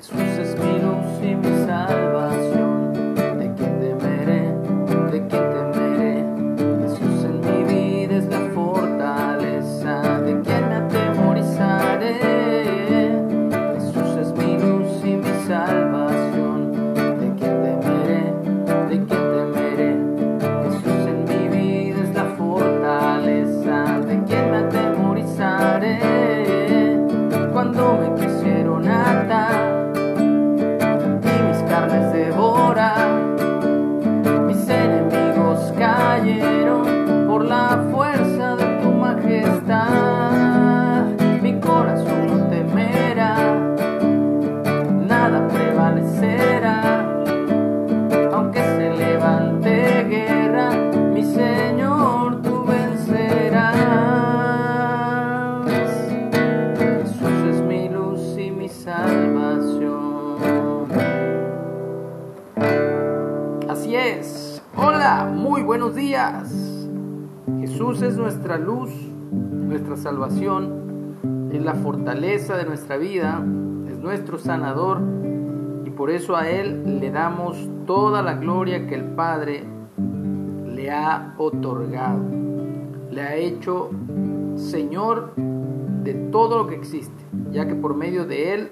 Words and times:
Jesús 0.00 0.18
es 0.18 0.56
mi 0.56 0.78
luz 0.78 1.22
y 1.22 1.34
mi 1.34 1.66
salvación. 1.66 2.29
Hola, 64.76 65.28
muy 65.34 65.62
buenos 65.62 65.96
días. 65.96 66.48
Jesús 67.58 68.00
es 68.02 68.16
nuestra 68.16 68.56
luz, 68.56 68.88
nuestra 69.32 69.96
salvación, 69.96 71.16
es 71.52 71.60
la 71.60 71.74
fortaleza 71.74 72.56
de 72.56 72.66
nuestra 72.66 72.98
vida, 72.98 73.44
es 73.90 73.98
nuestro 73.98 74.38
sanador 74.38 75.00
y 75.84 75.90
por 75.90 76.10
eso 76.10 76.36
a 76.36 76.48
Él 76.48 77.00
le 77.00 77.10
damos 77.10 77.56
toda 77.84 78.22
la 78.22 78.34
gloria 78.34 78.86
que 78.86 78.94
el 78.94 79.06
Padre 79.06 79.64
le 80.66 80.92
ha 80.92 81.34
otorgado. 81.36 82.20
Le 83.10 83.22
ha 83.22 83.34
hecho 83.34 83.90
Señor 84.54 85.34
de 85.34 86.14
todo 86.30 86.58
lo 86.58 86.68
que 86.68 86.76
existe, 86.76 87.24
ya 87.50 87.66
que 87.66 87.74
por 87.74 87.96
medio 87.96 88.24
de 88.24 88.54
Él 88.54 88.68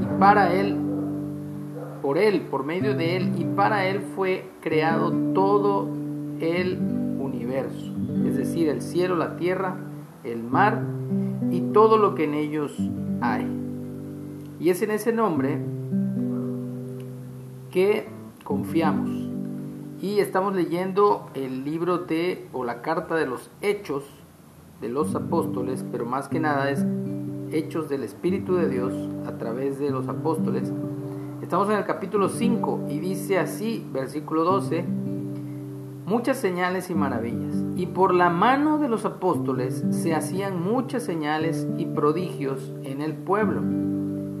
y 0.00 0.20
para 0.20 0.52
Él, 0.54 0.89
por 2.00 2.18
Él, 2.18 2.42
por 2.42 2.64
medio 2.64 2.94
de 2.94 3.16
Él 3.16 3.32
y 3.38 3.44
para 3.44 3.86
Él 3.86 4.00
fue 4.00 4.50
creado 4.60 5.12
todo 5.34 5.88
el 6.40 6.78
universo, 7.18 7.92
es 8.26 8.36
decir, 8.36 8.68
el 8.68 8.82
cielo, 8.82 9.16
la 9.16 9.36
tierra, 9.36 9.76
el 10.24 10.42
mar 10.42 10.82
y 11.50 11.60
todo 11.72 11.96
lo 11.96 12.14
que 12.14 12.24
en 12.24 12.34
ellos 12.34 12.76
hay. 13.20 13.46
Y 14.58 14.70
es 14.70 14.82
en 14.82 14.90
ese 14.90 15.12
nombre 15.12 15.58
que 17.70 18.06
confiamos. 18.44 19.10
Y 20.02 20.20
estamos 20.20 20.54
leyendo 20.54 21.28
el 21.34 21.64
libro 21.64 21.98
de, 21.98 22.48
o 22.52 22.64
la 22.64 22.82
carta 22.82 23.14
de 23.16 23.26
los 23.26 23.50
hechos 23.60 24.04
de 24.80 24.88
los 24.88 25.14
apóstoles, 25.14 25.84
pero 25.92 26.06
más 26.06 26.28
que 26.28 26.40
nada 26.40 26.70
es 26.70 26.84
hechos 27.52 27.88
del 27.88 28.02
Espíritu 28.02 28.54
de 28.54 28.68
Dios 28.68 28.92
a 29.26 29.36
través 29.36 29.78
de 29.78 29.90
los 29.90 30.08
apóstoles. 30.08 30.72
Estamos 31.50 31.68
en 31.70 31.78
el 31.78 31.84
capítulo 31.84 32.28
5 32.28 32.86
y 32.88 33.00
dice 33.00 33.40
así, 33.40 33.84
versículo 33.92 34.44
12, 34.44 34.84
muchas 36.06 36.36
señales 36.36 36.90
y 36.90 36.94
maravillas. 36.94 37.56
Y 37.74 37.86
por 37.86 38.14
la 38.14 38.30
mano 38.30 38.78
de 38.78 38.88
los 38.88 39.04
apóstoles 39.04 39.84
se 39.90 40.14
hacían 40.14 40.62
muchas 40.62 41.02
señales 41.02 41.66
y 41.76 41.86
prodigios 41.86 42.72
en 42.84 43.02
el 43.02 43.14
pueblo. 43.14 43.62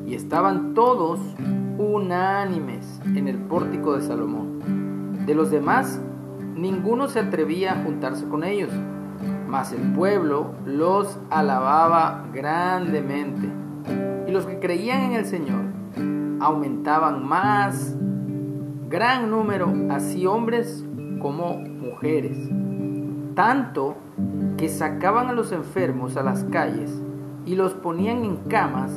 Y 0.06 0.14
estaban 0.14 0.72
todos 0.74 1.18
unánimes 1.78 3.00
en 3.04 3.26
el 3.26 3.38
pórtico 3.38 3.96
de 3.96 4.02
Salomón. 4.02 5.26
De 5.26 5.34
los 5.34 5.50
demás, 5.50 6.00
ninguno 6.54 7.08
se 7.08 7.18
atrevía 7.18 7.72
a 7.72 7.82
juntarse 7.82 8.28
con 8.28 8.44
ellos, 8.44 8.70
mas 9.48 9.72
el 9.72 9.94
pueblo 9.94 10.52
los 10.64 11.18
alababa 11.28 12.28
grandemente. 12.32 13.48
Y 14.28 14.30
los 14.30 14.46
que 14.46 14.60
creían 14.60 15.00
en 15.00 15.14
el 15.14 15.24
Señor 15.24 15.79
aumentaban 16.40 17.26
más, 17.26 17.96
gran 18.88 19.30
número, 19.30 19.72
así 19.90 20.26
hombres 20.26 20.84
como 21.20 21.58
mujeres, 21.58 22.36
tanto 23.34 23.96
que 24.56 24.68
sacaban 24.68 25.28
a 25.28 25.32
los 25.32 25.52
enfermos 25.52 26.16
a 26.16 26.22
las 26.22 26.44
calles 26.44 27.02
y 27.46 27.54
los 27.54 27.74
ponían 27.74 28.24
en 28.24 28.36
camas 28.48 28.90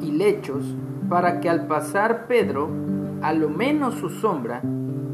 y 0.00 0.10
lechos 0.12 0.74
para 1.08 1.40
que 1.40 1.48
al 1.48 1.66
pasar 1.66 2.26
Pedro, 2.26 2.68
a 3.22 3.32
lo 3.32 3.48
menos 3.48 3.94
su 3.94 4.08
sombra, 4.08 4.62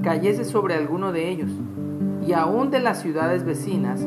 cayese 0.02 0.44
sobre 0.44 0.74
alguno 0.74 1.12
de 1.12 1.28
ellos. 1.28 1.50
Y 2.26 2.32
aún 2.32 2.70
de 2.70 2.80
las 2.80 3.00
ciudades 3.00 3.44
vecinas, 3.44 4.06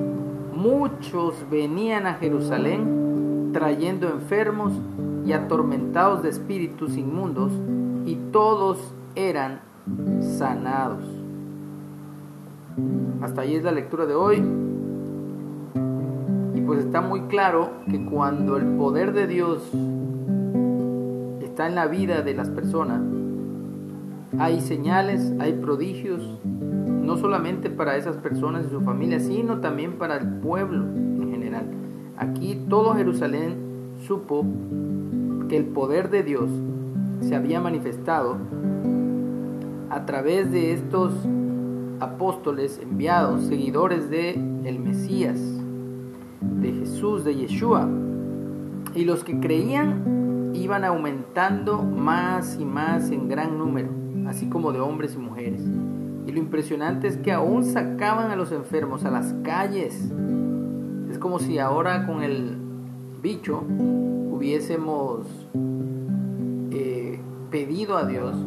muchos 0.54 1.46
venían 1.50 2.06
a 2.06 2.16
Jerusalén 2.16 3.52
trayendo 3.54 4.10
enfermos 4.10 4.74
y 5.30 5.34
atormentados 5.34 6.24
de 6.24 6.30
espíritus 6.30 6.98
inmundos, 6.98 7.52
y 8.08 8.16
todos 8.32 8.96
eran 9.14 9.60
sanados. 10.22 11.04
Hasta 13.22 13.42
ahí 13.42 13.54
es 13.54 13.64
la 13.64 13.72
lectura 13.72 14.08
de 14.08 14.16
hoy. 14.16 14.44
Y 16.56 16.62
pues 16.62 16.80
está 16.80 17.02
muy 17.02 17.22
claro 17.22 17.70
que 17.92 18.04
cuando 18.06 18.58
el 18.58 18.66
poder 18.76 19.14
de 19.14 19.28
Dios 19.28 19.70
está 21.44 21.68
en 21.68 21.76
la 21.76 21.86
vida 21.86 22.24
de 22.24 22.34
las 22.34 22.50
personas, 22.50 23.02
hay 24.40 24.62
señales, 24.62 25.32
hay 25.40 25.54
prodigios, 25.54 26.40
no 26.44 27.18
solamente 27.18 27.70
para 27.70 27.98
esas 27.98 28.18
personas 28.18 28.66
y 28.66 28.72
su 28.72 28.82
familia, 28.82 29.20
sino 29.20 29.60
también 29.60 30.00
para 30.00 30.18
el 30.18 30.28
pueblo 30.40 30.86
en 30.86 31.30
general. 31.30 31.66
Aquí 32.18 32.66
todo 32.68 32.96
Jerusalén 32.96 33.58
supo 34.08 34.44
que 35.50 35.58
el 35.58 35.66
poder 35.66 36.10
de 36.10 36.24
Dios 36.24 36.50
se 37.22 37.36
había 37.36 37.60
manifestado 37.60 38.38
a 39.90 40.06
través 40.06 40.52
de 40.52 40.72
estos 40.72 41.12
apóstoles 42.00 42.80
enviados, 42.82 43.44
seguidores 43.48 44.10
de 44.10 44.34
el 44.64 44.80
Mesías, 44.80 45.40
de 46.42 46.72
Jesús, 46.72 47.26
de 47.26 47.36
Yeshua. 47.36 47.90
Y 48.96 49.04
los 49.04 49.24
que 49.24 49.40
creían 49.40 50.52
iban 50.54 50.86
aumentando 50.86 51.82
más 51.82 52.58
y 52.60 52.66
más 52.66 53.10
en 53.12 53.28
gran 53.28 53.58
número, 53.58 53.90
así 54.28 54.48
como 54.48 54.72
de 54.72 54.80
hombres 54.80 55.16
y 55.16 55.18
mujeres. 55.18 55.62
Y 56.26 56.32
lo 56.32 56.40
impresionante 56.40 57.08
es 57.08 57.18
que 57.18 57.32
aún 57.32 57.64
sacaban 57.64 58.30
a 58.30 58.36
los 58.36 58.52
enfermos 58.52 59.04
a 59.04 59.12
las 59.12 59.34
calles. 59.44 60.12
Es 61.10 61.18
como 61.18 61.40
si 61.40 61.58
ahora 61.58 62.06
con 62.06 62.22
el 62.22 62.56
bicho 63.22 63.64
hubiésemos 64.40 65.28
eh, 66.72 67.20
pedido 67.52 67.98
a 67.98 68.06
Dios 68.06 68.38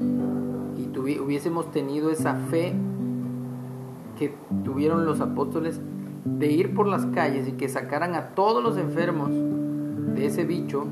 y 0.78 0.98
hubiésemos 0.98 1.70
tenido 1.70 2.10
esa 2.10 2.34
fe 2.34 2.72
que 4.18 4.34
tuvieron 4.64 5.04
los 5.04 5.20
apóstoles 5.20 5.82
de 6.24 6.50
ir 6.50 6.74
por 6.74 6.86
las 6.86 7.04
calles 7.06 7.46
y 7.46 7.52
que 7.52 7.68
sacaran 7.68 8.14
a 8.14 8.28
todos 8.28 8.62
los 8.62 8.78
enfermos 8.78 9.28
de 9.32 10.24
ese 10.24 10.44
bicho, 10.44 10.86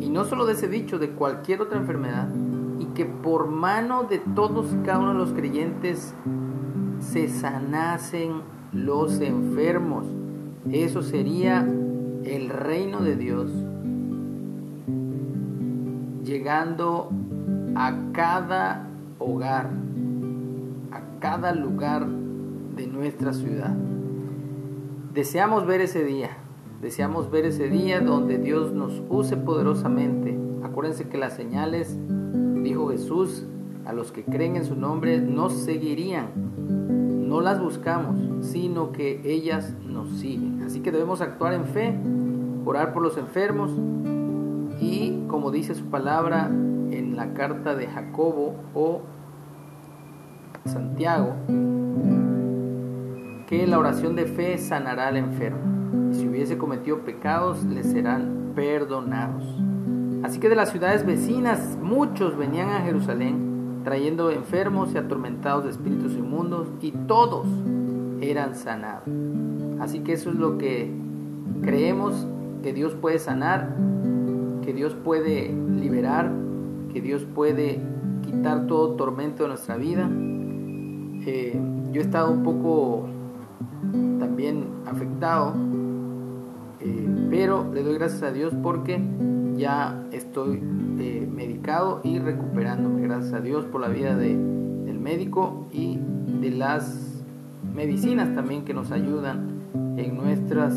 y 0.00 0.08
no 0.08 0.24
solo 0.24 0.46
de 0.46 0.54
ese 0.54 0.68
bicho, 0.68 0.98
de 0.98 1.10
cualquier 1.10 1.60
otra 1.60 1.78
enfermedad, 1.78 2.28
y 2.78 2.86
que 2.86 3.04
por 3.04 3.48
mano 3.48 4.04
de 4.04 4.20
todos 4.20 4.74
cada 4.86 5.00
uno 5.00 5.12
de 5.12 5.18
los 5.18 5.32
creyentes 5.34 6.14
se 7.00 7.28
sanasen 7.28 8.40
los 8.72 9.20
enfermos. 9.20 10.06
Eso 10.70 11.02
sería 11.02 11.60
el 12.24 12.48
reino 12.48 13.00
de 13.00 13.16
Dios 13.16 13.50
llegando 16.28 17.08
a 17.74 17.94
cada 18.12 18.86
hogar, 19.18 19.70
a 20.92 21.20
cada 21.20 21.54
lugar 21.54 22.06
de 22.06 22.86
nuestra 22.86 23.32
ciudad. 23.32 23.74
Deseamos 25.14 25.66
ver 25.66 25.80
ese 25.80 26.04
día, 26.04 26.36
deseamos 26.82 27.30
ver 27.30 27.46
ese 27.46 27.70
día 27.70 28.00
donde 28.00 28.36
Dios 28.36 28.72
nos 28.72 29.02
use 29.08 29.38
poderosamente. 29.38 30.38
Acuérdense 30.62 31.08
que 31.08 31.16
las 31.16 31.32
señales, 31.32 31.96
dijo 32.62 32.90
Jesús, 32.90 33.46
a 33.86 33.94
los 33.94 34.12
que 34.12 34.22
creen 34.22 34.56
en 34.56 34.66
su 34.66 34.76
nombre 34.76 35.18
nos 35.22 35.54
seguirían. 35.54 36.26
No 37.26 37.40
las 37.40 37.58
buscamos, 37.58 38.46
sino 38.46 38.92
que 38.92 39.22
ellas 39.24 39.74
nos 39.86 40.10
siguen. 40.18 40.62
Así 40.62 40.80
que 40.80 40.92
debemos 40.92 41.22
actuar 41.22 41.54
en 41.54 41.64
fe, 41.64 41.98
orar 42.66 42.92
por 42.92 43.02
los 43.02 43.16
enfermos 43.16 43.72
y 44.80 45.24
como 45.28 45.50
dice 45.50 45.74
su 45.74 45.86
palabra 45.86 46.46
en 46.46 47.16
la 47.16 47.34
carta 47.34 47.74
de 47.74 47.86
Jacobo 47.86 48.54
o 48.74 49.02
Santiago, 50.64 51.34
que 53.46 53.66
la 53.66 53.78
oración 53.78 54.14
de 54.14 54.26
fe 54.26 54.58
sanará 54.58 55.08
al 55.08 55.16
enfermo. 55.16 56.10
Y 56.12 56.14
si 56.14 56.28
hubiese 56.28 56.58
cometido 56.58 56.98
pecados, 57.00 57.64
le 57.64 57.82
serán 57.82 58.52
perdonados. 58.54 59.44
Así 60.22 60.38
que 60.38 60.48
de 60.48 60.56
las 60.56 60.70
ciudades 60.70 61.06
vecinas 61.06 61.78
muchos 61.80 62.36
venían 62.36 62.70
a 62.70 62.80
Jerusalén 62.80 63.82
trayendo 63.84 64.30
enfermos 64.30 64.92
y 64.92 64.98
atormentados 64.98 65.64
de 65.64 65.70
espíritus 65.70 66.12
inmundos 66.12 66.68
y 66.82 66.90
todos 66.90 67.46
eran 68.20 68.54
sanados. 68.54 69.08
Así 69.80 70.00
que 70.00 70.12
eso 70.12 70.30
es 70.30 70.36
lo 70.36 70.58
que 70.58 70.92
creemos 71.62 72.26
que 72.62 72.72
Dios 72.72 72.94
puede 72.94 73.18
sanar, 73.18 73.74
que 74.68 74.74
Dios 74.74 74.94
puede 74.94 75.50
liberar, 75.80 76.30
que 76.92 77.00
Dios 77.00 77.24
puede 77.24 77.80
quitar 78.20 78.66
todo 78.66 78.96
tormento 78.96 79.44
de 79.44 79.48
nuestra 79.48 79.78
vida. 79.78 80.10
Eh, 81.26 81.58
yo 81.90 82.02
he 82.02 82.04
estado 82.04 82.30
un 82.30 82.42
poco 82.42 83.06
también 84.18 84.66
afectado, 84.84 85.54
eh, 86.80 87.08
pero 87.30 87.72
le 87.72 87.82
doy 87.82 87.94
gracias 87.94 88.22
a 88.24 88.30
Dios 88.30 88.52
porque 88.62 89.00
ya 89.56 90.04
estoy 90.12 90.62
eh, 90.98 91.26
medicado 91.34 92.02
y 92.04 92.18
recuperándome. 92.18 93.00
Gracias 93.00 93.32
a 93.32 93.40
Dios 93.40 93.64
por 93.64 93.80
la 93.80 93.88
vida 93.88 94.16
de, 94.16 94.36
del 94.36 94.98
médico 94.98 95.66
y 95.72 95.98
de 96.42 96.50
las 96.50 97.24
medicinas 97.74 98.34
también 98.34 98.66
que 98.66 98.74
nos 98.74 98.90
ayudan 98.90 99.62
en 99.96 100.14
nuestras 100.14 100.74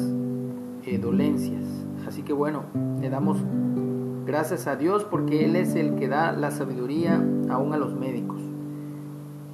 eh, 0.86 0.98
dolencias. 0.98 1.64
Así 2.08 2.24
que 2.24 2.34
bueno, 2.34 2.64
le 3.00 3.10
damos 3.10 3.38
gracias 4.26 4.68
a 4.68 4.76
Dios 4.76 5.04
porque 5.04 5.46
Él 5.46 5.56
es 5.56 5.76
el 5.76 5.96
que 5.96 6.08
da 6.08 6.32
la 6.32 6.52
sabiduría 6.52 7.24
aún 7.50 7.74
a 7.74 7.78
los 7.78 7.94
médicos. 7.96 8.42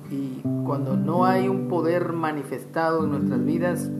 Y 0.10 0.42
cuando 0.66 0.96
no 0.96 1.26
hay 1.26 1.48
un 1.48 1.68
poder 1.68 2.14
manifestado 2.14 3.04
en 3.04 3.12
nuestras 3.12 3.44
vidas, 3.44 3.92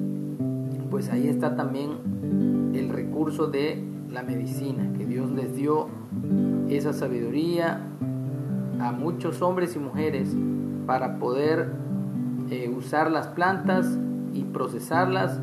pues 0.90 1.10
ahí 1.10 1.28
está 1.28 1.56
también 1.56 2.72
el 2.74 2.90
recurso 2.90 3.48
de 3.48 3.84
la 4.10 4.24
medicina, 4.24 4.94
que 4.98 5.06
Dios 5.06 5.32
les 5.32 5.56
dio 5.56 5.88
esa 6.70 6.94
sabiduría 6.94 7.82
a 8.80 8.92
muchos 8.92 9.42
hombres 9.42 9.76
y 9.76 9.80
mujeres 9.80 10.36
para 10.86 11.20
poder 11.20 11.72
eh, 12.50 12.74
usar 12.76 13.12
las 13.12 13.28
plantas 13.28 13.98
y 14.34 14.44
procesarlas 14.44 15.42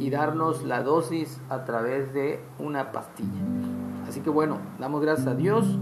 y 0.00 0.08
darnos 0.08 0.64
la 0.64 0.82
dosis 0.82 1.40
a 1.50 1.64
través 1.64 2.14
de 2.14 2.40
una 2.58 2.90
pastilla. 2.90 3.28
Así 4.08 4.22
que 4.22 4.30
bueno, 4.30 4.56
damos 4.78 5.02
gracias 5.02 5.26
a 5.28 5.34
Dios, 5.34 5.78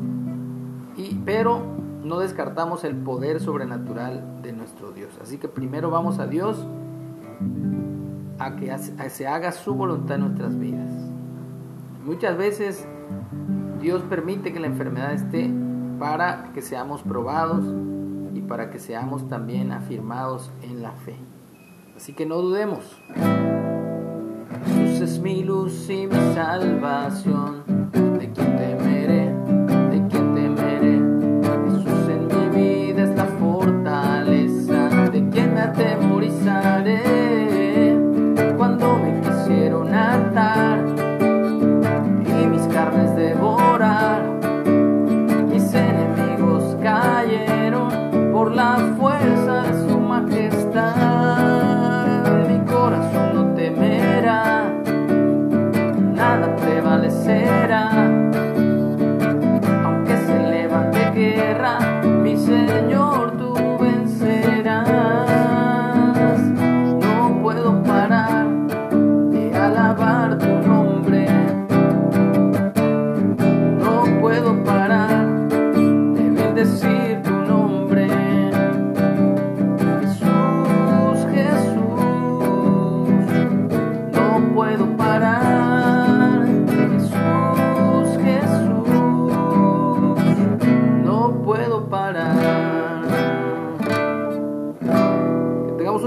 y, 0.96 1.14
pero 1.24 1.62
no 2.02 2.18
descartamos 2.18 2.82
el 2.82 2.96
poder 2.96 3.38
sobrenatural 3.38 4.42
de 4.42 4.52
nuestro 4.52 4.90
Dios. 4.90 5.16
Así 5.22 5.38
que 5.38 5.46
primero 5.46 5.90
vamos 5.90 6.18
a 6.18 6.26
Dios 6.26 6.66
a 8.40 8.56
que 8.56 8.76
se 9.08 9.28
haga 9.28 9.52
su 9.52 9.74
voluntad 9.74 10.16
en 10.16 10.22
nuestras 10.22 10.58
vidas. 10.58 10.90
Muchas 12.04 12.36
veces 12.36 12.88
Dios 13.80 14.02
permite 14.02 14.52
que 14.52 14.58
la 14.58 14.66
enfermedad 14.66 15.12
esté 15.12 15.48
para 16.00 16.52
que 16.54 16.60
seamos 16.60 17.02
probados 17.02 17.64
y 18.34 18.40
para 18.40 18.70
que 18.70 18.80
seamos 18.80 19.28
también 19.28 19.70
afirmados 19.70 20.50
en 20.62 20.82
la 20.82 20.90
fe. 20.90 21.16
Así 21.96 22.14
que 22.14 22.26
no 22.26 22.36
dudemos. 22.38 23.00
Mi 25.22 25.42
luz 25.42 25.90
y 25.90 26.06
mi 26.06 26.34
salvación. 26.34 27.77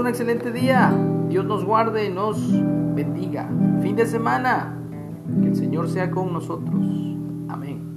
Un 0.02 0.08
excelente 0.08 0.50
día. 0.50 0.92
Dios 1.28 1.44
nos 1.44 1.64
guarde 1.64 2.10
nos 2.10 2.36
bendiga. 2.94 3.48
Fin 3.82 3.94
de 3.94 4.04
semana. 4.04 4.76
Que 5.40 5.48
el 5.48 5.56
Señor 5.56 5.88
sea 5.88 6.10
con 6.10 6.32
nosotros. 6.32 6.84
Amén. 7.48 7.91